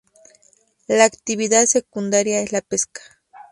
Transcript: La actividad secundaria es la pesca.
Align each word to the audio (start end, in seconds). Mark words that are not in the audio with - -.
La 0.87 1.03
actividad 1.05 1.63
secundaria 1.67 2.39
es 2.41 2.51
la 2.51 2.61
pesca. 2.61 3.01